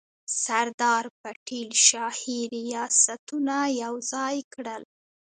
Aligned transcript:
سردار 0.43 1.05
پټیل 1.21 1.69
شاهي 1.87 2.39
ریاستونه 2.55 3.57
یوځای 3.83 4.37
کړل. 4.53 4.83